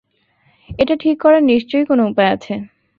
[0.79, 2.53] এটা ঠিক করার নিশ্চয়ই কোনো উপায় আছে।